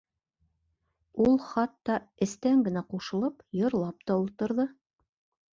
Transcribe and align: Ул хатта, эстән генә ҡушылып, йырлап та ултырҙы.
Ул 1.25 1.35
хатта, 1.49 1.99
эстән 2.27 2.65
генә 2.71 2.85
ҡушылып, 2.95 3.47
йырлап 3.61 4.03
та 4.09 4.21
ултырҙы. 4.25 4.71